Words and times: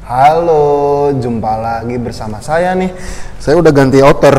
Halo, 0.00 0.64
jumpa 1.12 1.52
lagi 1.60 2.00
bersama 2.00 2.40
saya 2.40 2.72
nih. 2.72 2.88
Saya 3.36 3.60
udah 3.60 3.68
ganti 3.68 4.00
outer, 4.00 4.36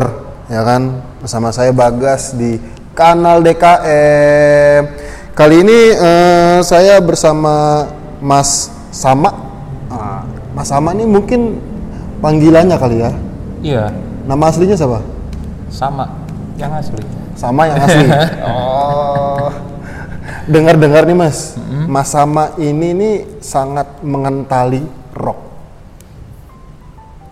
ya 0.50 0.66
kan? 0.66 0.98
Bersama 1.22 1.54
saya 1.54 1.70
Bagas 1.70 2.34
di 2.34 2.58
kanal 2.90 3.38
DKM. 3.40 4.82
Kali 5.32 5.56
ini 5.62 5.78
eh, 5.94 6.58
saya 6.66 6.98
bersama 6.98 7.86
Mas 8.18 8.68
Sama. 8.90 9.30
Ah, 9.88 10.26
Mas 10.52 10.68
Sama 10.68 10.90
nih 10.90 11.06
mungkin 11.06 11.62
panggilannya 12.18 12.76
kali 12.76 12.96
ya. 13.00 13.10
Iya, 13.62 13.84
Nama 14.26 14.44
aslinya 14.46 14.74
siapa? 14.76 15.00
sama 15.70 16.10
yang 16.58 16.74
asli. 16.74 16.98
Sama 17.40 17.62
yang 17.72 17.80
asli. 17.80 18.06
oh. 18.52 19.48
Dengar-dengar 20.44 21.08
nih 21.08 21.16
Mas, 21.16 21.56
Mas 21.88 22.12
Sama 22.12 22.52
ini 22.60 22.92
nih 22.92 23.16
sangat 23.40 24.04
mengentali 24.04 24.84
rock. 25.16 25.40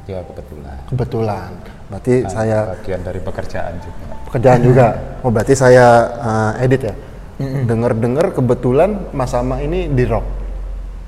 Ya 0.09 0.25
kebetulan. 0.25 0.77
Kebetulan. 0.89 1.51
Berarti 1.89 2.15
saya 2.29 2.73
Bagian 2.73 3.01
dari 3.05 3.21
pekerjaan 3.21 3.75
juga. 3.85 4.05
pekerjaan 4.33 4.61
juga. 4.65 4.87
Oh 5.19 5.35
berarti 5.35 5.59
saya 5.59 5.87
uh, 6.15 6.53
edit 6.63 6.89
ya. 6.89 6.95
Dengar-dengar 7.43 8.31
kebetulan 8.31 9.11
Mas 9.11 9.35
Sama 9.35 9.59
ini 9.61 9.91
di 9.91 10.07
rock. 10.07 10.25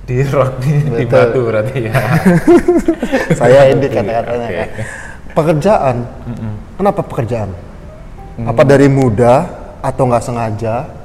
Di 0.02 0.26
rock 0.26 0.58
di, 0.58 0.72
di 0.82 1.04
batu 1.06 1.46
berarti 1.46 1.78
ya. 1.86 1.94
saya 3.40 3.70
edit 3.70 3.86
kata-katanya 3.94 4.48
Oke. 4.50 4.58
kan. 4.58 4.68
Pekerjaan. 5.30 5.96
Kenapa 6.74 7.00
pekerjaan? 7.06 7.69
Apa 8.46 8.62
dari 8.64 8.88
muda 8.88 9.48
atau 9.80 10.08
nggak 10.08 10.24
sengaja? 10.24 11.00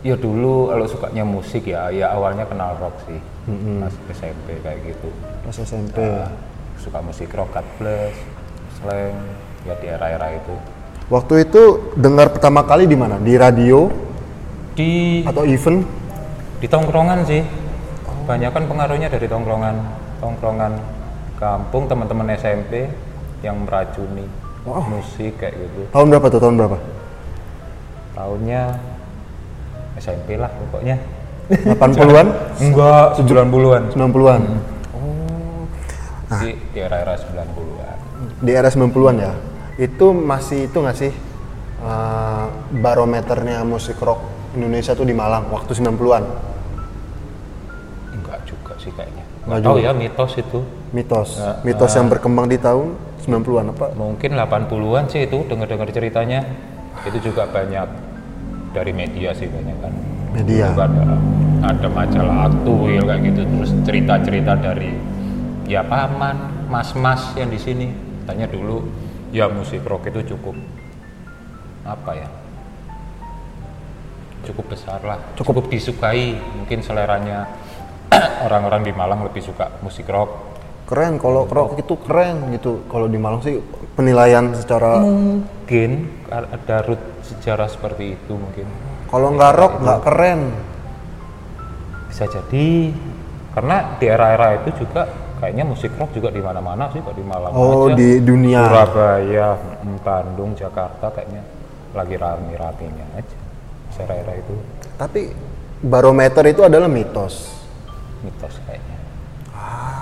ya 0.00 0.16
dulu 0.16 0.72
kalau 0.72 0.86
sukanya 0.88 1.24
musik 1.28 1.68
ya, 1.68 1.92
ya 1.92 2.12
awalnya 2.16 2.48
kenal 2.48 2.72
rock 2.80 2.96
sih. 3.04 3.20
Pas 3.80 3.94
SMP 4.16 4.56
kayak 4.64 4.78
gitu. 4.88 5.08
Pas 5.44 5.56
SMP. 5.56 5.98
Nah, 6.00 6.32
suka 6.80 6.98
musik 7.04 7.28
rock, 7.36 7.52
cut 7.52 7.66
blues, 7.76 8.16
slang, 8.80 9.16
ya 9.68 9.74
di 9.76 9.86
era-era 9.92 10.32
itu. 10.32 10.54
Waktu 11.12 11.44
itu 11.44 11.92
dengar 11.98 12.32
pertama 12.32 12.64
kali 12.64 12.86
di 12.86 12.96
mana? 12.96 13.18
Di 13.18 13.34
radio 13.34 13.90
Di 14.72 15.20
atau 15.26 15.44
event? 15.44 15.82
di 16.60 16.68
tongkrongan 16.68 17.24
sih. 17.24 17.40
Banyak 18.28 18.52
kan 18.52 18.64
pengaruhnya 18.68 19.08
dari 19.08 19.26
tongkrongan, 19.26 19.76
tongkrongan 20.20 20.76
kampung 21.40 21.88
teman-teman 21.88 22.36
SMP 22.36 22.84
yang 23.40 23.64
meracuni 23.64 24.28
Wow. 24.70 24.86
musik 24.86 25.34
kayak 25.42 25.58
gitu. 25.58 25.80
Tahun 25.90 26.06
berapa 26.06 26.26
tuh? 26.30 26.40
Tahun 26.40 26.54
berapa? 26.54 26.78
tahunnya 28.20 28.62
SMP 29.96 30.36
lah 30.36 30.52
pokoknya 30.52 30.96
80-an? 31.50 32.26
enggak 32.68 33.06
90-an 33.24 33.82
90-an? 33.96 34.42
di, 36.30 36.54
di 36.70 36.78
era-era 36.78 37.18
90-an 37.18 37.98
Di 38.38 38.52
era 38.54 38.68
90-an 38.70 39.16
ya? 39.18 39.32
Itu 39.80 40.12
masih 40.14 40.70
itu 40.70 40.78
nggak 40.78 40.96
sih 41.00 41.12
uh, 41.82 42.46
barometernya 42.70 43.66
musik 43.66 43.98
rock 43.98 44.52
Indonesia 44.54 44.94
tuh 44.94 45.08
di 45.08 45.14
Malang 45.16 45.48
waktu 45.50 45.72
90-an? 45.74 46.24
enggak 48.10 48.40
juga 48.46 48.74
sih 48.78 48.92
kayaknya 48.94 49.24
Enggak 49.50 49.66
tahu 49.66 49.78
ya 49.82 49.90
mitos 49.90 50.32
itu. 50.38 50.60
Mitos. 50.94 51.42
Ya, 51.42 51.58
Mitos 51.66 51.90
yang 51.98 52.06
berkembang 52.06 52.46
di 52.46 52.58
tahun 52.58 52.94
90-an 53.26 53.66
apa? 53.74 53.86
mungkin 53.98 54.38
80-an 54.38 55.04
sih 55.10 55.26
itu 55.26 55.42
dengar-dengar 55.50 55.90
ceritanya. 55.90 56.46
Itu 57.02 57.18
juga 57.18 57.50
banyak 57.50 57.88
dari 58.70 58.94
media 58.94 59.34
sih 59.34 59.50
banyak 59.50 59.76
kan. 59.82 59.92
Media. 60.38 60.70
Dulu 60.70 60.82
ada, 60.86 61.02
ada 61.66 61.88
majalah 61.90 62.36
aktuil 62.46 63.02
kayak 63.02 63.20
gitu. 63.26 63.40
Terus 63.42 63.70
cerita-cerita 63.82 64.52
dari 64.54 64.94
ya 65.66 65.82
paman 65.82 66.70
mas-mas 66.70 67.34
yang 67.34 67.50
di 67.50 67.58
sini. 67.58 67.90
Tanya 68.30 68.46
dulu 68.46 68.86
ya 69.34 69.50
musik 69.50 69.82
rock 69.82 70.06
itu 70.14 70.34
cukup 70.34 70.54
apa 71.82 72.10
ya? 72.14 72.28
Cukup 74.46 74.72
besar 74.72 75.02
lah. 75.04 75.20
Cukup, 75.36 75.68
disukai. 75.68 76.38
Mungkin 76.56 76.80
seleranya 76.80 77.44
orang-orang 78.46 78.82
di 78.86 78.92
Malang 78.92 79.22
lebih 79.26 79.42
suka 79.42 79.70
musik 79.82 80.06
rock 80.10 80.50
Keren 80.90 81.22
kalau 81.22 81.46
rock 81.46 81.78
itu 81.78 81.94
keren 82.02 82.50
gitu. 82.50 82.82
Kalau 82.90 83.06
di 83.06 83.14
Malang 83.14 83.38
sih 83.46 83.62
penilaian 83.94 84.50
secara 84.58 84.98
mungkin 84.98 86.10
ada 86.26 86.82
root 86.82 86.98
sejarah 87.22 87.70
seperti 87.70 88.18
itu 88.18 88.34
mungkin 88.34 88.66
kalau 89.06 89.30
nggak 89.38 89.52
rock 89.54 89.74
nggak 89.86 90.00
keren. 90.02 90.40
bisa 92.10 92.26
jadi 92.26 92.90
karena 93.54 93.94
di 94.02 94.06
era-era 94.10 94.58
itu 94.58 94.82
juga 94.82 95.06
kayaknya 95.38 95.62
musik 95.62 95.94
rock 95.94 96.10
juga 96.10 96.34
di 96.34 96.42
mana-mana 96.42 96.90
sih 96.90 96.98
kok 96.98 97.14
di 97.14 97.22
Malang 97.22 97.54
Oh, 97.54 97.86
aja. 97.86 97.94
di 97.94 98.18
dunia. 98.18 98.66
Surabaya, 98.66 99.48
mm, 99.86 99.96
Bandung, 100.02 100.58
Jakarta 100.58 101.06
kayaknya 101.14 101.46
lagi 101.94 102.18
rame-ramenya 102.18 103.06
aja 103.14 103.38
era-era 103.94 104.32
itu 104.34 104.54
Tapi 104.98 105.30
barometer 105.86 106.50
itu 106.50 106.66
adalah 106.66 106.90
mitos. 106.90 107.59
Mitos 108.24 108.54
kayaknya. 108.68 108.98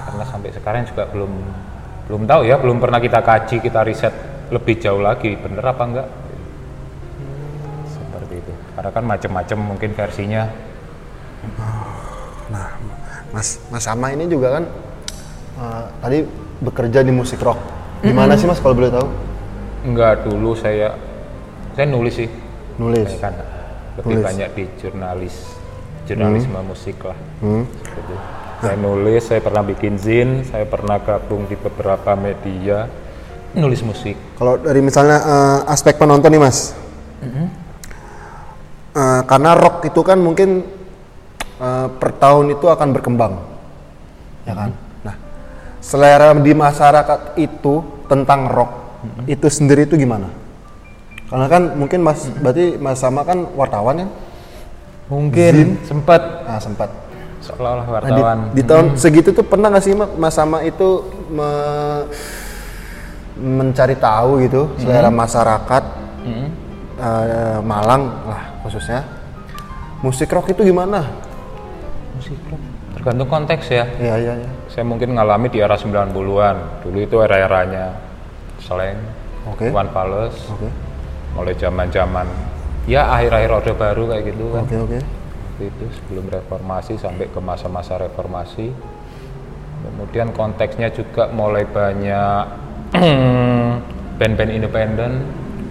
Karena 0.08 0.24
sampai 0.28 0.50
sekarang 0.54 0.82
juga 0.86 1.08
belum 1.10 1.32
belum 2.08 2.22
tahu 2.24 2.42
ya 2.48 2.56
belum 2.56 2.80
pernah 2.80 3.00
kita 3.02 3.20
kaji 3.20 3.56
kita 3.60 3.80
riset 3.84 4.14
lebih 4.48 4.80
jauh 4.80 5.02
lagi 5.02 5.36
bener 5.36 5.64
apa 5.64 5.82
enggak? 5.84 6.08
Seperti 7.90 8.34
itu. 8.40 8.52
Karena 8.78 8.90
kan 8.94 9.04
macam-macam 9.04 9.58
mungkin 9.74 9.90
versinya. 9.92 10.48
Nah, 12.48 12.68
Mas 13.30 13.60
Mas 13.68 13.84
Sama 13.84 14.08
ini 14.10 14.24
juga 14.24 14.56
kan 14.56 14.64
uh, 15.60 15.84
tadi 16.00 16.24
bekerja 16.64 17.04
di 17.04 17.12
musik 17.12 17.38
rock. 17.44 17.60
Di 18.00 18.14
mana 18.14 18.38
sih 18.38 18.48
Mas 18.48 18.62
kalau 18.62 18.78
boleh 18.78 18.92
tahu? 18.92 19.08
enggak 19.78 20.26
dulu 20.26 20.58
saya 20.58 20.90
saya 21.78 21.86
nulis 21.86 22.14
sih. 22.18 22.28
Nulis. 22.82 23.06
Saya 23.06 23.30
kan 23.30 23.34
lebih 23.98 24.14
Nulis. 24.18 24.26
banyak 24.26 24.48
di 24.54 24.64
jurnalis 24.78 25.36
jurnalisme 26.08 26.58
musik 26.64 26.96
lah 27.04 27.18
Hmm. 27.38 27.64
Seperti 27.68 28.14
saya 28.58 28.76
nulis 28.80 29.22
saya 29.22 29.40
pernah 29.44 29.62
bikin 29.62 29.94
zin 30.00 30.42
saya 30.42 30.66
pernah 30.66 30.98
gabung 30.98 31.46
di 31.46 31.54
beberapa 31.54 32.18
media 32.18 32.90
nulis 33.54 33.80
musik 33.86 34.18
Kalau 34.34 34.58
dari 34.58 34.82
misalnya 34.82 35.18
uh, 35.22 35.58
aspek 35.70 35.94
penonton 36.00 36.34
nih 36.34 36.42
Mas, 36.42 36.74
Uh, 38.98 39.22
karena 39.30 39.54
rock 39.54 39.86
itu 39.86 40.00
kan 40.02 40.18
mungkin 40.18 40.66
uh, 41.62 41.86
per 41.86 42.18
tahun 42.18 42.58
itu 42.58 42.66
akan 42.66 42.88
berkembang, 42.90 43.38
ya 44.42 44.58
kan? 44.58 44.74
Nah, 45.06 45.14
selera 45.78 46.34
di 46.34 46.50
masyarakat 46.50 47.38
itu 47.38 47.78
tentang 48.10 48.50
rock 48.50 48.72
itu 49.30 49.46
sendiri 49.46 49.86
itu 49.86 49.94
gimana? 49.94 50.26
Karena 51.30 51.46
kan 51.46 51.62
mungkin 51.78 52.02
Mas, 52.02 52.26
berarti 52.42 52.74
Mas 52.80 52.98
sama 52.98 53.22
kan 53.22 53.46
wartawan 53.54 54.02
ya? 54.02 54.08
Mungkin 55.08 55.80
sempat 55.82 56.20
Nah, 56.44 56.60
sempat. 56.60 56.88
seolah-olah 57.38 57.84
Nah, 57.84 57.92
di, 58.04 58.12
wartawan 58.14 58.38
di 58.50 58.62
tahun 58.62 58.86
segitu 58.94 59.30
tuh 59.30 59.42
pernah 59.42 59.68
nggak 59.68 59.80
sih 59.80 59.94
Ma- 59.94 60.10
Mas 60.10 60.34
sama 60.34 60.60
itu 60.60 61.00
me- 61.30 62.04
mencari 63.38 63.94
tahu 63.94 64.42
gitu 64.42 64.74
selera 64.76 65.08
masyarakat 65.08 65.82
Mm-mm. 66.26 66.48
eh, 66.98 67.58
Malang 67.62 68.02
lah 68.26 68.42
khususnya 68.60 69.06
musik 69.98 70.28
rock 70.28 70.50
itu 70.50 70.66
gimana? 70.66 71.06
musik 72.12 72.34
rock 72.44 72.58
tergantung 72.98 73.30
konteks 73.30 73.64
ya 73.70 73.86
Iya 73.96 74.14
iya 74.18 74.32
iya. 74.36 74.50
saya 74.66 74.82
mungkin 74.82 75.14
ngalami 75.14 75.46
di 75.46 75.62
era 75.62 75.78
90-an 75.78 76.10
dulu 76.82 76.98
itu 76.98 77.16
era-eranya 77.18 77.94
slang 78.58 78.98
Oke. 79.46 79.70
One 79.70 79.88
Palace 79.88 80.50
Oke 80.50 80.66
mulai 81.30 81.54
zaman-zaman 81.54 82.26
ya 82.88 83.04
akhir-akhir 83.12 83.50
orde 83.52 83.72
baru 83.76 84.02
kayak 84.08 84.24
gitu 84.32 84.44
kan. 84.56 84.64
Oke 84.64 84.76
oke. 84.80 84.98
Waktu 84.98 85.62
itu 85.68 85.84
sebelum 86.00 86.24
reformasi 86.32 86.96
sampai 86.96 87.28
ke 87.28 87.40
masa-masa 87.44 88.00
reformasi. 88.00 88.72
Kemudian 89.78 90.34
konteksnya 90.34 90.90
juga 90.90 91.30
mulai 91.30 91.62
banyak 91.68 92.42
band-band 94.18 94.50
independen 94.50 95.12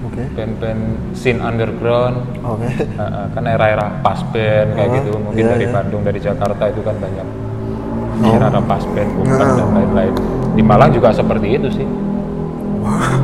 Oke. 0.07 0.23
band-band 0.37 0.81
scene 1.17 1.41
underground. 1.41 2.21
Oke. 2.45 2.69
Heeh, 2.71 3.25
kan 3.33 3.43
era-era 3.43 3.99
pas 4.05 4.21
band 4.31 4.69
kayak 4.77 4.89
gitu. 5.01 5.17
Mungkin 5.19 5.43
iya, 5.43 5.51
dari 5.57 5.65
iya. 5.67 5.73
Bandung 5.73 6.01
dari 6.05 6.19
Jakarta 6.21 6.63
itu 6.69 6.81
kan 6.85 6.95
banyak. 7.01 7.27
Era-era 8.23 8.61
pas 8.63 8.83
band 8.93 9.09
bukan 9.17 9.47
dan 9.57 9.69
lain-lain. 9.73 10.13
Di 10.55 10.63
Malang 10.63 10.91
juga 10.93 11.09
seperti 11.11 11.47
itu 11.57 11.67
sih. 11.81 11.87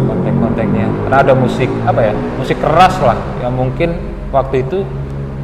Konten-kontennya 0.09 0.82
karena 1.13 1.29
ada 1.29 1.37
musik 1.37 1.69
apa 1.85 2.01
ya 2.01 2.13
musik 2.41 2.57
keras 2.57 2.97
lah 2.97 3.13
yang 3.37 3.53
mungkin 3.53 3.93
waktu 4.33 4.65
itu 4.65 4.81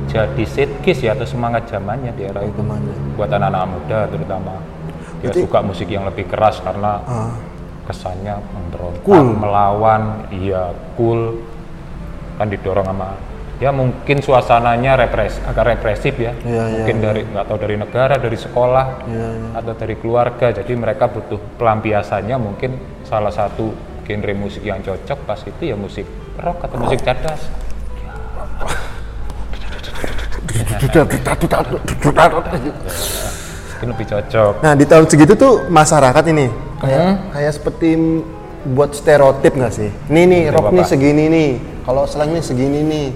jadi 0.10 0.42
setkiss 0.42 1.06
ya 1.06 1.13
atau 1.13 1.30
semangat 1.30 1.69
zamannya 1.69 2.10
di 2.18 2.25
era 2.25 2.42
itu. 2.42 2.57
Buat 3.13 3.30
anak-anak 3.30 3.69
muda 3.69 4.10
terutama. 4.10 4.57
Dia 5.21 5.30
Berarti- 5.30 5.45
suka 5.45 5.60
musik 5.62 5.86
yang 5.86 6.10
lebih 6.10 6.25
keras 6.25 6.57
karena 6.57 7.06
Ah, 7.06 7.30
kesannya 7.86 8.42
memberontak 8.42 9.06
Cool. 9.06 9.38
melawan 9.38 10.25
iya 10.33 10.74
cool. 10.98 11.38
Kan 12.42 12.50
didorong 12.50 12.89
sama 12.89 13.13
ya 13.60 13.69
mungkin 13.69 14.24
suasananya 14.24 14.98
repres 14.98 15.38
agak 15.45 15.77
represif 15.77 16.18
ya. 16.18 16.33
Iya, 16.42 16.81
mungkin 16.81 16.95
dari 16.98 17.21
nggak 17.30 17.45
tahu 17.45 17.57
dari 17.62 17.75
negara 17.77 18.16
dari 18.18 18.39
sekolah 18.39 18.86
Iya, 19.06 19.30
atau 19.54 19.74
dari 19.77 19.94
keluarga. 19.94 20.50
Jadi 20.50 20.74
mereka 20.74 21.06
butuh 21.06 21.38
pelampiasannya 21.62 22.33
mungkin 22.42 22.81
salah 23.06 23.30
satu 23.30 23.69
genre 24.09 24.33
musik 24.33 24.65
yang 24.65 24.81
cocok 24.81 25.19
pas 25.29 25.38
itu 25.45 25.61
ya 25.69 25.77
musik 25.77 26.09
rock 26.41 26.65
atau 26.65 26.77
musik 26.81 27.06
cadas 27.06 27.45
mungkin 33.69 33.88
lebih 33.94 34.06
cocok 34.09 34.53
Nah 34.65 34.73
di 34.73 34.85
tahun 34.89 35.06
segitu 35.06 35.38
tuh 35.38 35.69
masyarakat 35.69 36.23
ini 36.33 36.50
kayak 36.81 37.38
kayak 37.38 37.53
seperti 37.53 37.89
buat 38.67 38.91
stereotip 38.91 39.56
nggak 39.56 39.73
sih? 39.73 39.89
Nih 40.11 40.23
nih 40.27 40.41
rock 40.51 40.75
nih 40.75 40.83
segini 40.83 41.25
nih, 41.31 41.50
kalau 41.88 42.03
slang 42.03 42.35
nih 42.35 42.44
segini 42.44 42.81
nih. 42.83 43.07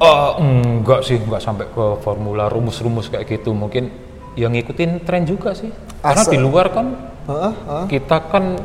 Oh, 0.00 0.40
enggak 0.40 1.04
sih, 1.04 1.20
enggak 1.20 1.42
sampai 1.44 1.68
ke 1.68 1.84
formula 2.00 2.48
rumus-rumus 2.48 3.12
kayak 3.12 3.28
gitu. 3.28 3.52
Mungkin 3.52 3.90
yang 4.38 4.54
ngikutin 4.54 5.04
tren 5.04 5.26
juga 5.28 5.52
sih. 5.52 5.68
Karena 6.00 6.22
Asal- 6.22 6.32
di 6.32 6.38
luar 6.40 6.72
kan 6.72 6.86
Heeh, 7.28 7.52
heeh. 7.52 7.84
kita 7.90 8.16
kan 8.30 8.56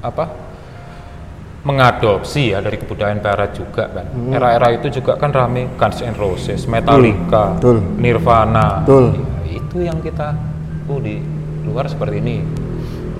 apa? 0.00 0.24
Mengadopsi 1.60 2.56
ya 2.56 2.64
dari 2.64 2.80
kebudayaan 2.80 3.20
barat 3.20 3.52
juga 3.52 3.84
kan. 3.92 4.06
Era-era 4.32 4.72
itu 4.72 4.88
juga 4.88 5.20
kan 5.20 5.28
rame 5.28 5.68
Guns 5.76 6.00
N' 6.00 6.16
Roses, 6.16 6.64
Metallica, 6.64 7.60
Betul. 7.60 7.84
Nirvana. 8.00 8.80
Betul. 8.84 9.12
Ya, 9.44 9.60
itu 9.60 9.76
yang 9.84 10.00
kita 10.00 10.32
oh 10.88 10.98
di 10.98 11.20
luar 11.68 11.84
seperti 11.86 12.16
ini. 12.24 12.40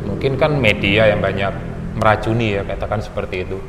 Mungkin 0.08 0.40
kan 0.40 0.56
media 0.56 1.12
yang 1.12 1.20
banyak 1.20 1.52
meracuni 2.00 2.56
ya 2.56 2.64
katakan 2.64 3.04
seperti 3.04 3.44
itu. 3.44 3.60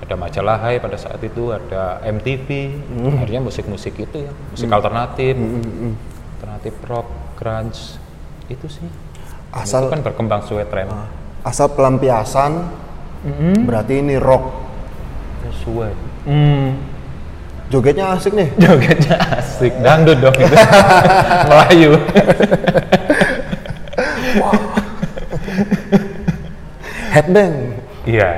Ada 0.00 0.16
majalah 0.16 0.58
Hai 0.58 0.82
pada 0.82 0.98
saat 0.98 1.20
itu, 1.22 1.54
ada 1.54 2.02
MTV, 2.02 2.48
akhirnya 3.14 3.46
musik-musik 3.46 3.94
itu 4.00 4.26
ya, 4.26 4.32
musik 4.32 4.66
alternatif, 4.72 5.36
alternatif 6.34 6.74
rock, 6.88 7.06
grunge, 7.36 8.00
itu 8.48 8.66
sih. 8.66 8.88
Asal- 9.52 9.86
itu 9.86 9.94
kan 9.94 10.02
berkembang 10.02 10.40
sesuai 10.48 10.66
tren. 10.72 10.88
Asal 11.44 11.70
pelampiasan, 11.76 12.52
berarti 13.68 14.00
ini 14.00 14.16
rock. 14.16 14.44
Sesuai. 15.44 15.92
Hmm. 16.28 16.76
Jogetnya 17.70 18.18
asik 18.18 18.34
nih. 18.34 18.48
Jogetnya 18.62 19.16
asik, 19.38 19.72
dangdut 19.78 20.18
dong 20.18 20.34
itu. 20.34 20.56
Melayu. 21.50 21.92
Headbang. 27.14 27.54
Iya. 28.06 28.30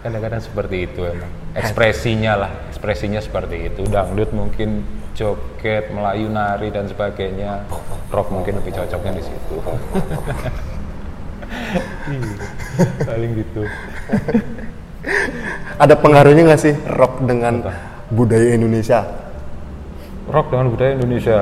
Kadang-kadang 0.00 0.40
seperti 0.40 0.88
itu 0.88 1.00
emang. 1.04 1.32
Ekspresinya 1.56 2.32
lah, 2.46 2.52
ekspresinya 2.68 3.20
seperti 3.20 3.72
itu. 3.72 3.82
Dangdut 3.88 4.32
mungkin 4.36 4.84
joget, 5.16 5.92
Melayu 5.92 6.28
nari 6.28 6.68
dan 6.72 6.88
sebagainya. 6.88 7.64
Rock 8.12 8.32
mungkin 8.32 8.60
lebih 8.60 8.76
cocoknya 8.76 9.12
di 9.16 9.22
situ. 9.24 9.56
Iya, 12.10 12.46
Paling 13.06 13.30
gitu. 13.38 13.62
Ada 15.80 15.94
pengaruhnya 15.96 16.42
nggak 16.44 16.60
sih 16.60 16.74
rock 16.90 17.24
dengan 17.24 17.64
budaya 18.12 18.52
Indonesia? 18.52 19.06
Rock 20.28 20.52
dengan 20.52 20.66
budaya 20.70 20.92
Indonesia. 20.98 21.38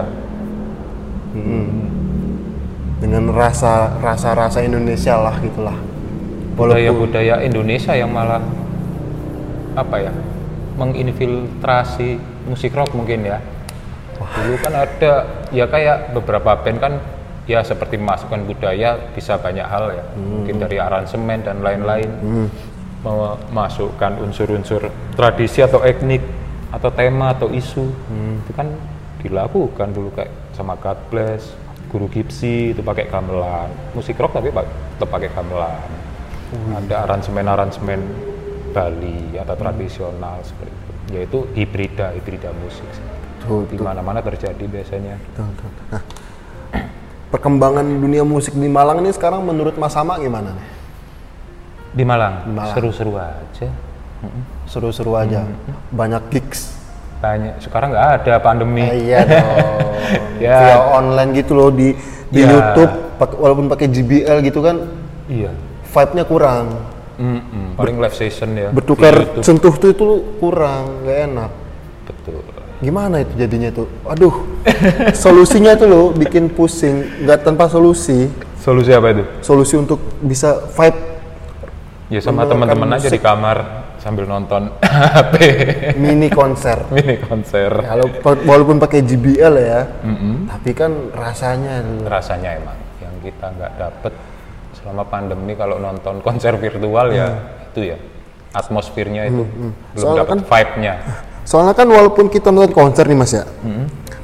Dengan 2.98 3.24
rasa 3.30 3.98
rasa 4.02 4.34
rasa 4.34 4.58
Indonesia 4.62 5.14
lah 5.18 5.36
gitulah. 5.42 5.78
budaya-budaya 6.58 7.38
Indonesia 7.46 7.94
yang 7.94 8.10
malah 8.10 8.42
apa 9.78 10.10
ya 10.10 10.12
menginfiltrasi 10.74 12.18
musik 12.50 12.74
rock 12.74 12.90
mungkin 12.98 13.30
ya 13.30 13.38
dulu 14.18 14.58
kan 14.58 14.74
ada 14.74 15.12
ya 15.54 15.70
kayak 15.70 16.10
beberapa 16.10 16.58
band 16.58 16.78
kan 16.82 16.92
ya 17.48 17.64
seperti 17.64 17.96
memasukkan 17.96 18.44
budaya 18.44 19.00
bisa 19.16 19.40
banyak 19.40 19.64
hal 19.64 19.90
ya. 19.90 20.04
Mungkin 20.14 20.60
dari 20.60 20.76
aransemen 20.76 21.40
dan 21.42 21.64
lain-lain. 21.64 22.10
Memasukkan 22.98 24.20
unsur-unsur 24.20 24.92
tradisi 25.16 25.64
atau 25.64 25.80
etnik 25.80 26.20
atau 26.68 26.92
tema 26.92 27.32
atau 27.32 27.48
isu. 27.48 27.88
Itu 28.44 28.52
kan 28.52 28.68
dilakukan 29.24 29.96
dulu 29.96 30.12
kayak 30.14 30.30
sama 30.54 30.76
God 30.78 30.98
Bless 31.10 31.56
Guru 31.88 32.06
Gipsy 32.12 32.76
itu 32.76 32.84
pakai 32.84 33.08
gamelan. 33.08 33.72
Musik 33.96 34.20
rock 34.20 34.36
tapi 34.36 34.52
tetap 34.52 35.08
pakai 35.08 35.32
gamelan. 35.32 35.88
Ada 36.76 37.08
aransemen-aransemen 37.08 38.00
Bali 38.76 39.40
atau 39.40 39.56
tradisional 39.56 40.44
seperti 40.44 40.68
itu. 40.68 40.92
Yaitu 41.16 41.38
hibrida 41.56 42.12
hibrida 42.12 42.52
musik. 42.60 42.84
Tuh, 43.40 43.64
di 43.64 43.80
mana-mana 43.80 44.20
terjadi 44.20 44.60
biasanya. 44.68 45.16
Betul, 45.16 45.48
betul, 45.56 45.70
betul. 45.72 45.86
Nah, 45.96 46.02
perkembangan 47.28 47.84
dunia 47.84 48.22
musik 48.22 48.52
di 48.52 48.66
Malang 48.66 49.00
ini 49.00 49.10
sekarang 49.10 49.40
menurut 49.40 49.74
Mas 49.74 49.92
Sama 49.92 50.16
gimana 50.16 50.52
nih? 50.52 50.66
di 51.90 52.04
Malang, 52.04 52.44
seru-seru 52.70 53.16
aja 53.16 53.68
Seru-seru 54.64 55.14
aja. 55.14 55.46
Banyak 55.88 56.22
gigs. 56.28 56.74
banyak 57.18 57.58
sekarang 57.58 57.90
nggak 57.90 58.08
ada 58.18 58.34
pandemi 58.38 58.82
Eh, 58.84 59.10
iya 59.10 59.18
dong. 59.22 59.46
Ya. 60.38 60.54
Via 60.56 60.78
online 60.92 61.34
gitu 61.34 61.52
loh 61.52 61.68
di 61.68 61.90
di 62.28 62.40
Ya. 62.40 62.46
YouTube 62.48 62.92
walaupun 63.34 63.66
pakai 63.66 63.86
JBL 63.86 64.38
gitu 64.40 64.60
kan 64.60 64.86
iya 65.26 65.50
vibe-nya 65.84 66.24
kurang. 66.24 66.66
Mm-mm, 67.16 67.74
paling 67.74 67.98
live 67.98 68.14
session 68.14 68.54
ya 68.54 68.70
Bertukar 68.70 69.40
sentuh 69.40 69.74
tuh 69.74 69.90
itu 69.90 70.06
kurang, 70.38 71.02
nggak 71.02 71.18
enak. 71.26 71.50
betul 72.04 72.38
Gimana 72.78 73.26
itu 73.26 73.32
jadinya 73.34 73.70
tuh? 73.70 73.86
Aduh. 74.06 74.34
solusinya 75.10 75.74
tuh 75.74 75.88
loh 75.88 76.04
bikin 76.12 76.46
pusing, 76.48 77.26
nggak 77.26 77.42
tanpa 77.42 77.66
solusi. 77.66 78.30
solusi 78.58 78.90
apa 78.90 79.10
itu? 79.10 79.24
Solusi 79.40 79.74
untuk 79.74 79.98
bisa 80.20 80.62
vibe. 80.70 81.00
Ya 82.08 82.20
sama 82.20 82.46
teman-teman 82.46 82.88
aja 82.94 83.08
di 83.08 83.20
kamar 83.20 83.58
sambil 83.98 84.24
nonton 84.24 84.72
HP 84.84 85.34
mini 85.98 86.30
konser. 86.30 86.86
mini 86.94 87.18
konser. 87.18 87.68
Kalau 87.68 88.06
pa- 88.22 88.40
walaupun 88.40 88.78
pakai 88.78 89.02
JBL 89.02 89.54
ya, 89.58 89.80
tapi 90.48 90.70
kan 90.72 91.12
rasanya 91.12 91.82
rasanya 92.06 92.56
emang 92.56 92.78
yang 92.98 93.14
kita 93.20 93.46
nggak 93.50 93.72
dapet. 93.76 94.12
Selama 94.78 95.02
pandemi 95.04 95.52
kalau 95.52 95.82
nonton 95.82 96.22
konser 96.22 96.54
virtual 96.54 97.10
ya 97.10 97.34
itu 97.68 97.92
ya 97.92 97.98
atmosfernya 98.54 99.26
itu 99.26 99.42
belum 99.44 99.72
Soalnya 99.92 100.18
dapat 100.24 100.38
vibe-nya 100.46 100.94
Soalnya 101.48 101.72
kan 101.72 101.88
walaupun 101.88 102.28
kita 102.28 102.52
nonton 102.52 102.76
konser 102.76 103.08
nih 103.08 103.16
mas 103.16 103.32
ya, 103.32 103.48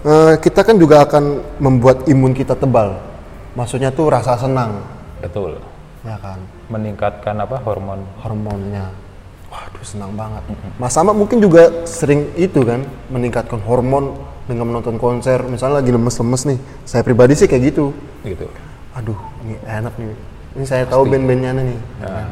eh, 0.04 0.37
kita 0.44 0.60
kan 0.60 0.76
juga 0.76 1.00
akan 1.08 1.40
membuat 1.56 2.04
imun 2.04 2.37
kita 2.37 2.52
tebal. 2.52 3.00
Maksudnya 3.56 3.88
tuh 3.88 4.12
rasa 4.12 4.37
senang, 4.37 4.84
betul 5.25 5.56
ya 6.04 6.20
kan, 6.20 6.37
meningkatkan 6.68 7.40
apa 7.40 7.64
hormon 7.64 8.04
hormonnya. 8.20 8.92
Waduh 9.48 9.84
senang 9.87 10.12
banget. 10.12 10.42
Mas 10.76 10.92
Sama 10.92 11.16
mungkin 11.16 11.40
juga 11.40 11.87
sering 11.88 12.28
itu 12.37 12.60
kan, 12.60 12.84
meningkatkan 13.08 13.62
hormon 13.64 14.18
dengan 14.44 14.68
menonton 14.68 15.00
konser. 15.00 15.40
Misalnya 15.48 15.80
lagi 15.80 15.94
lemes-lemes 15.94 16.42
nih, 16.44 16.58
saya 16.84 17.00
pribadi 17.06 17.38
sih 17.38 17.48
kayak 17.48 17.72
gitu. 17.72 17.94
gitu 18.26 18.44
Aduh, 18.98 19.16
ini 19.46 19.56
enak 19.64 19.94
nih. 19.96 20.12
Ini 20.60 20.64
saya 20.68 20.84
tahu 20.84 21.08
band-bandnya 21.08 21.56
nih. 21.56 21.78
Nah, 22.04 22.26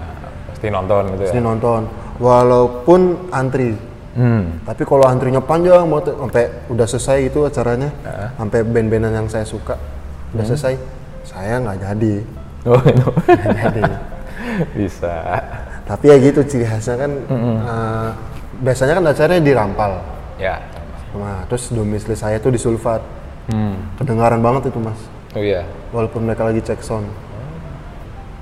pasti 0.52 0.66
nonton 0.68 1.02
gitu 1.16 1.22
ya 1.26 1.30
Ini 1.32 1.40
nonton, 1.40 1.80
walaupun 2.20 3.00
antri. 3.32 3.91
Hmm. 4.16 4.66
Tapi 4.68 4.82
kalau 4.84 5.04
antrinya 5.06 5.40
panjang 5.42 5.84
banget 5.88 6.14
sampai 6.16 6.44
udah 6.68 6.86
selesai 6.86 7.18
itu 7.28 7.38
acaranya, 7.44 7.90
sampai 8.38 8.58
band-bandan 8.64 9.12
yang 9.12 9.28
saya 9.28 9.46
suka 9.46 9.76
udah 10.32 10.44
selesai, 10.44 10.74
saya 11.24 11.60
nggak 11.60 11.78
jadi. 11.80 12.14
oh 12.68 12.78
Nggak 13.26 13.52
jadi. 13.68 13.82
bisa 14.76 15.14
Tapi 15.82 16.04
ya 16.08 16.16
gitu 16.22 16.40
ciri 16.46 16.64
khasnya 16.66 16.94
kan, 16.96 17.10
eh, 17.26 18.08
biasanya 18.62 18.92
kan 18.98 19.04
acaranya 19.10 19.42
di 19.42 19.52
Rampal. 19.52 19.92
ya 20.40 20.56
Nah, 21.12 21.44
terus 21.44 21.68
domisili 21.68 22.16
saya 22.16 22.40
tuh 22.40 22.48
di 22.48 22.56
Sulfat. 22.56 23.04
hmm. 23.52 24.00
Kedengaran 24.00 24.40
banget 24.40 24.72
itu 24.72 24.78
mas, 24.80 24.96
oh 25.36 25.42
iya 25.44 25.66
walaupun 25.92 26.24
mereka 26.24 26.48
lagi 26.48 26.64
cek 26.64 26.80
sound. 26.80 27.04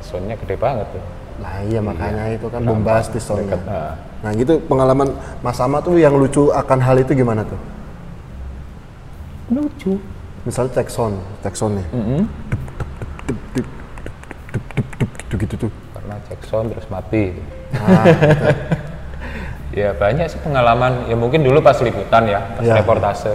soundnya 0.00 0.34
gede 0.38 0.54
banget 0.58 0.86
tuh 0.90 1.02
Nah 1.40 1.56
iya 1.64 1.80
makanya 1.80 2.24
itu 2.30 2.46
kan 2.46 2.60
bombastis 2.60 3.22
soundnya. 3.22 3.56
dekat 3.56 3.60
nah. 3.64 3.92
Nah 4.20 4.30
gitu 4.34 4.60
pengalaman 4.62 5.08
Mas 5.40 5.56
Sama 5.56 5.80
tuh 5.80 5.96
yang 5.96 6.12
lucu 6.12 6.48
akan 6.50 6.78
hal 6.78 6.96
itu 6.98 7.12
gimana 7.12 7.42
tuh? 7.42 7.56
lucu 9.50 9.96
Misalnya 10.40 10.72
cek 10.74 10.88
sound, 10.88 11.16
cek 11.40 11.52
soundnya. 11.52 11.84
Gitu 15.20 15.34
gitu 15.36 15.54
tuh. 15.58 15.70
karena 15.92 16.16
cek 16.26 16.40
sound 16.42 16.68
terus 16.70 16.86
mati 16.86 17.32
Nah, 17.70 18.02
ya 19.78 19.94
banyak 19.94 20.26
sih 20.26 20.40
pengalaman 20.40 21.06
ya 21.06 21.14
mungkin 21.14 21.40
dulu 21.40 21.62
pas 21.62 21.78
liputan 21.78 22.26
ya 22.26 22.42
pas 22.50 22.66
Ya. 22.66 22.74
reportase 22.76 23.30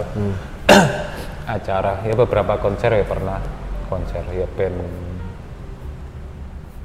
acara 1.48 2.04
ya 2.04 2.12
beberapa 2.12 2.60
konser 2.60 2.92
ya 2.92 3.00
pernah 3.02 3.40
konser 3.88 4.20
ya 4.28 4.44
band 4.52 4.76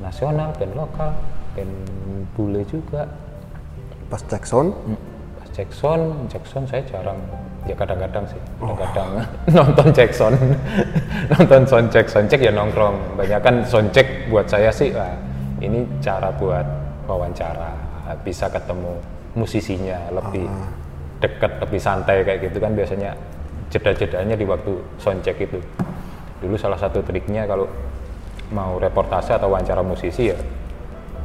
nasional 0.01 0.49
band 0.57 0.73
lokal 0.73 1.13
band 1.53 1.73
bule 2.35 2.61
juga. 2.67 3.07
Pas 4.11 4.19
cek 4.19 4.43
sound, 4.43 4.75
pas 5.39 5.47
Jackson, 5.55 6.27
Jackson 6.27 6.63
saya 6.67 6.83
jarang. 6.83 7.19
Ya 7.69 7.77
kadang-kadang 7.77 8.25
sih, 8.25 8.41
kadang-kadang 8.57 9.09
nonton 9.55 9.87
Jackson, 9.93 10.33
nonton 11.37 11.61
soundcheck, 11.69 12.09
soundcheck 12.09 12.41
ya 12.41 12.49
nongkrong. 12.49 12.97
Banyak 13.15 13.39
kan 13.39 13.55
soundcheck 13.69 14.27
buat 14.33 14.49
saya 14.49 14.73
sih, 14.73 14.89
wah, 14.91 15.13
ini 15.61 15.85
cara 16.01 16.33
buat 16.33 16.65
wawancara, 17.05 17.69
bisa 18.25 18.49
ketemu 18.49 18.97
musisinya 19.37 20.09
lebih 20.09 20.49
dekat, 21.21 21.61
lebih 21.61 21.79
santai 21.79 22.25
kayak 22.25 22.49
gitu 22.49 22.57
kan 22.57 22.73
biasanya. 22.73 23.13
Jeda-jedanya 23.71 24.35
di 24.35 24.43
waktu 24.43 24.75
soundcheck 24.99 25.39
itu. 25.39 25.61
Dulu 26.43 26.59
salah 26.59 26.75
satu 26.75 26.99
triknya 27.05 27.47
kalau 27.47 27.69
mau 28.51 28.77
reportase 28.77 29.31
atau 29.35 29.47
wawancara 29.51 29.79
musisi 29.81 30.31
ya 30.31 30.37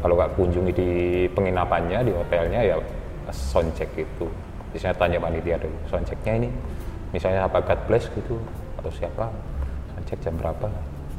kalau 0.02 0.14
nggak 0.14 0.38
kunjungi 0.38 0.72
di 0.72 0.90
penginapannya 1.34 2.06
di 2.06 2.12
hotelnya 2.14 2.62
ya 2.62 2.78
soundcheck 3.34 3.90
itu. 3.98 4.26
Biasanya 4.70 4.94
tanya 4.94 5.18
panitia 5.18 5.56
dulu 5.58 5.74
soundchecknya 5.90 6.32
ini 6.46 6.48
misalnya 7.10 7.48
apa 7.48 7.64
God 7.64 7.80
Bless 7.90 8.06
gitu 8.14 8.38
atau 8.78 8.90
siapa 8.94 9.32
soundcheck 9.94 10.20
jam 10.22 10.38
berapa 10.38 10.70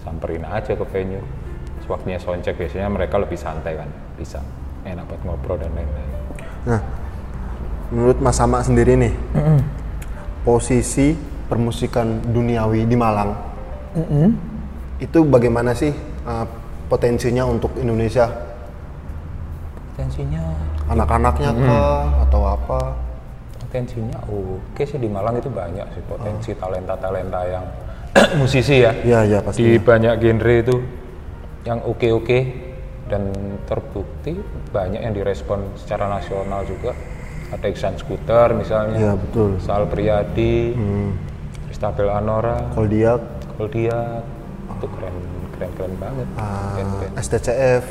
samperin 0.05 0.45
aja 0.47 0.71
ke 0.77 0.85
venue. 0.87 1.19
Terus 1.77 1.87
waktunya 1.91 2.19
soundcheck 2.21 2.55
biasanya 2.55 2.87
mereka 2.87 3.19
lebih 3.19 3.35
santai 3.35 3.75
kan 3.75 3.89
bisa 4.15 4.39
enak 4.87 5.03
buat 5.09 5.21
ngobrol 5.27 5.59
dan 5.59 5.71
lain-lain. 5.75 6.11
Nah, 6.63 6.81
menurut 7.91 8.17
Mas 8.23 8.39
Sama 8.39 8.63
sendiri 8.63 8.95
nih, 8.95 9.13
posisi 10.47 11.11
permusikan 11.47 12.23
duniawi 12.23 12.87
di 12.87 12.95
Malang, 12.95 13.31
itu 14.97 15.19
bagaimana 15.23 15.71
sih 15.71 15.93
uh, 16.23 16.45
potensinya 16.87 17.43
untuk 17.43 17.73
Indonesia? 17.75 18.25
potensinya 19.89 20.41
Anak-anaknya 20.87 21.49
kah 21.57 22.05
atau 22.23 22.41
apa? 22.47 22.79
potensinya 23.57 24.15
oke 24.23 24.79
sih 24.79 24.95
di 24.95 25.11
Malang 25.11 25.35
itu 25.35 25.51
banyak 25.51 25.83
sih 25.91 25.99
potensi 26.01 26.55
talenta-talenta 26.55 27.41
yang 27.43 27.65
musisi 28.39 28.79
ya 28.79 28.95
Iya, 28.95 29.19
iya 29.27 29.39
pasti. 29.43 29.59
di 29.59 29.75
banyak 29.75 30.13
genre 30.17 30.53
itu 30.55 30.75
yang 31.63 31.83
oke-oke 31.83 32.39
dan 33.11 33.27
terbukti 33.67 34.39
banyak 34.71 35.03
yang 35.03 35.11
direspon 35.11 35.67
secara 35.75 36.07
nasional 36.07 36.63
juga 36.63 36.95
ada 37.49 37.67
Iksan 37.67 37.99
Scooter 37.99 38.55
misalnya 38.55 38.95
Iya 38.95 39.13
betul. 39.19 39.59
Sal 39.59 39.83
Priadi 39.85 40.71
Hmm. 40.71 41.11
Istabel 41.67 42.07
Anora 42.07 42.71
Kalau 42.71 42.87
dia 42.87 43.19
Koldia 43.59 44.23
itu 44.69 44.85
keren 44.91 45.15
keren 45.55 45.71
keren 45.73 45.93
banget. 45.97 46.27
Uh, 46.33 46.73
band-band 46.75 47.13
STCF, 47.17 47.83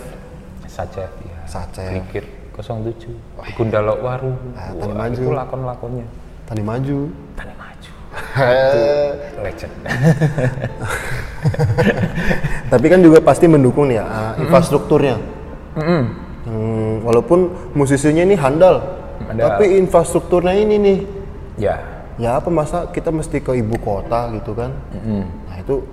saja 0.67 1.05
ya 1.09 1.39
Sacef. 1.47 1.91
Krikit 2.11 2.27
07 2.57 3.55
Gundala 3.55 3.95
Waru. 3.95 4.35
Ah, 4.53 4.73
Wah, 4.73 4.83
Tani 4.83 4.95
Maju. 4.97 5.21
itu 5.21 5.31
lakon-lakonnya. 5.31 6.07
Tadi 6.47 6.63
maju. 6.63 6.99
Tani 7.35 7.55
Maju 7.55 7.91
Eh, 8.37 9.11
legend. 9.45 9.73
Tapi 12.73 12.87
kan 12.89 13.01
juga 13.01 13.19
pasti 13.21 13.47
mendukung 13.47 13.89
nih 13.93 14.01
ya 14.01 14.05
uh, 14.05 14.33
infrastrukturnya. 14.43 15.17
Hmm, 15.77 17.05
walaupun 17.05 17.53
musisinya 17.77 18.25
ini 18.25 18.37
handal, 18.39 18.81
Handal. 19.27 19.45
tapi 19.53 19.77
infrastrukturnya 19.77 20.55
ini 20.57 20.75
nih. 20.79 20.99
Ya. 21.59 21.77
Ya 22.17 22.41
apa 22.41 22.49
masa 22.49 22.89
kita 22.89 23.13
mesti 23.13 23.45
ke 23.45 23.53
ibu 23.61 23.77
kota 23.77 24.33
gitu 24.33 24.57
kan? 24.57 24.73
Nah 25.47 25.57
itu 25.61 25.85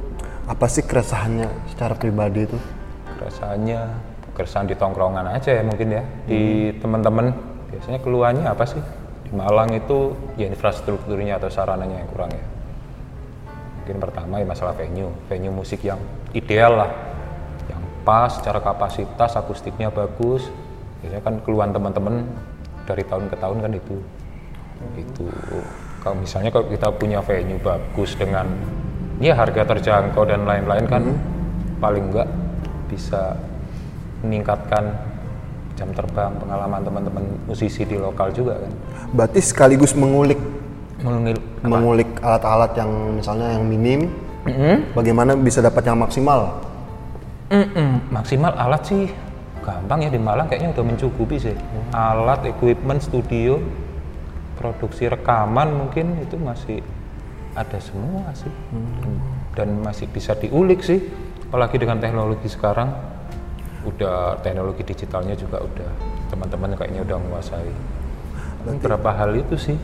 apa 0.44 0.66
sih 0.68 0.84
keresahannya 0.84 1.48
secara 1.72 1.96
pribadi 1.96 2.44
itu? 2.44 2.58
Rasanya 3.20 3.96
keresahan 4.36 4.68
di 4.68 4.76
tongkrongan 4.76 5.32
aja 5.32 5.56
ya 5.56 5.64
mungkin 5.64 5.88
ya. 5.96 6.04
Di 6.28 6.74
teman-teman 6.84 7.32
biasanya 7.72 8.00
keluhannya 8.04 8.46
apa 8.52 8.64
sih? 8.68 8.82
Di 9.24 9.32
Malang 9.32 9.72
itu 9.72 10.12
ya 10.36 10.52
infrastrukturnya 10.52 11.40
atau 11.40 11.48
sarananya 11.48 12.04
yang 12.04 12.10
kurang 12.12 12.32
ya. 12.36 12.46
Mungkin 13.84 13.98
pertama 14.00 14.40
ya 14.40 14.46
masalah 14.48 14.76
venue 14.76 15.12
venue 15.32 15.52
musik 15.52 15.80
yang 15.84 16.00
ideal 16.36 16.76
lah. 16.76 16.92
Yang 17.72 17.84
pas 18.04 18.32
secara 18.36 18.60
kapasitas 18.60 19.40
akustiknya 19.40 19.96
bagus. 19.96 20.52
Biasanya 21.00 21.24
kan 21.24 21.36
keluhan 21.44 21.72
teman-teman 21.72 22.28
dari 22.84 23.04
tahun 23.08 23.32
ke 23.32 23.36
tahun 23.40 23.58
kan 23.64 23.72
itu. 23.72 23.96
Itu. 25.00 25.28
Kalau 26.04 26.20
misalnya 26.20 26.52
kalau 26.52 26.68
kita 26.68 26.92
punya 27.00 27.24
venue 27.24 27.60
bagus 27.64 28.12
dengan 28.20 28.44
ya 29.24 29.40
harga 29.40 29.64
terjangkau 29.64 30.28
dan 30.28 30.44
lain-lain 30.44 30.84
kan 30.84 31.04
paling 31.80 32.12
enggak 32.12 32.28
bisa 32.92 33.40
meningkatkan 34.20 34.92
jam 35.80 35.90
terbang 35.96 36.36
pengalaman 36.38 36.84
teman-teman 36.84 37.24
musisi 37.48 37.88
di 37.88 37.96
lokal 37.96 38.36
juga 38.36 38.60
kan. 38.60 38.72
Berarti 39.16 39.40
sekaligus 39.40 39.96
mengulik. 39.96 40.38
Mengil, 41.04 41.36
mengulik 41.68 42.08
alat-alat 42.24 42.80
yang 42.80 42.92
misalnya 43.20 43.60
yang 43.60 43.68
minim 43.68 44.08
bagaimana 44.96 45.36
bisa 45.36 45.60
dapat 45.60 45.84
yang 45.84 46.00
maksimal? 46.00 46.64
Mm-mm, 47.52 48.08
maksimal 48.08 48.56
alat 48.56 48.88
sih 48.88 49.12
gampang 49.60 50.08
ya 50.08 50.10
di 50.12 50.20
Malang 50.20 50.48
kayaknya 50.48 50.72
udah 50.72 50.86
mencukupi 50.88 51.36
sih. 51.40 51.56
Alat 51.92 52.48
equipment 52.48 53.04
studio 53.04 53.60
produksi 54.56 55.12
rekaman 55.12 55.76
mungkin 55.76 56.24
itu 56.24 56.40
masih 56.40 56.80
ada 57.54 57.78
semua 57.78 58.34
sih. 58.34 58.52
Dan 59.54 59.82
masih 59.86 60.10
bisa 60.10 60.34
diulik 60.34 60.82
sih. 60.82 61.00
Apalagi 61.50 61.78
dengan 61.78 62.02
teknologi 62.02 62.50
sekarang 62.50 62.90
udah 63.84 64.40
teknologi 64.42 64.82
digitalnya 64.82 65.36
juga 65.38 65.62
udah 65.62 65.90
teman-teman 66.34 66.74
kayaknya 66.74 67.06
udah 67.06 67.18
menguasai. 67.20 67.72
Beberapa 68.64 69.12
hal 69.14 69.38
itu 69.38 69.60
sih? 69.60 69.78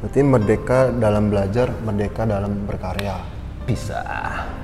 Berarti 0.00 0.20
merdeka 0.22 0.94
dalam 0.94 1.28
belajar 1.28 1.68
merdeka 1.84 2.22
dalam 2.24 2.64
berkarya. 2.64 3.18
Bisa 3.66 4.00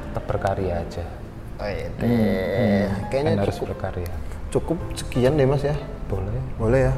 tetap 0.08 0.24
berkarya 0.30 0.80
aja. 0.80 1.04
Kayaknya 1.58 3.38
kan 3.38 3.42
harus 3.44 3.56
cukup, 3.58 3.76
berkarya. 3.76 4.12
cukup 4.52 4.78
sekian 4.96 5.36
deh 5.36 5.44
mas 5.44 5.66
ya. 5.66 5.76
Boleh. 6.06 6.42
Boleh 6.56 6.80
ya. 6.88 6.94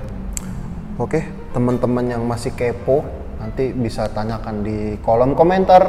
Oke 1.00 1.26
teman-teman 1.50 2.06
yang 2.06 2.22
masih 2.22 2.52
kepo 2.54 3.02
nanti 3.44 3.76
bisa 3.76 4.08
tanyakan 4.08 4.64
di 4.64 4.96
kolom 5.04 5.36
komentar 5.36 5.84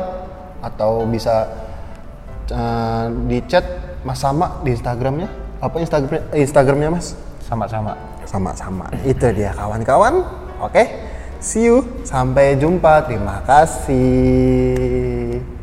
atau 0.59 1.07
bisa 1.07 1.47
eh, 2.51 3.07
di 3.31 3.39
chat 3.47 3.63
mas 4.03 4.19
sama 4.19 4.59
di 4.67 4.75
instagramnya. 4.75 5.31
Apa 5.63 5.79
instagram 5.79 6.35
instagramnya 6.35 6.91
mas? 6.91 7.15
Sama-sama 7.47 7.95
sama-sama 8.27 8.91
itu 9.07 9.31
dia 9.31 9.55
kawan-kawan. 9.55 10.27
Oke. 10.59 10.83
See 11.39 11.71
you. 11.71 12.03
Sampai 12.03 12.59
jumpa. 12.59 13.07
Terima 13.07 13.39
kasih 13.47 15.54